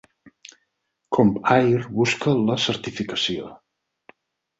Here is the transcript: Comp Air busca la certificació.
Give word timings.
Comp 1.17 1.33
Air 1.55 1.85
busca 1.99 2.33
la 2.47 2.55
certificació. 2.65 3.51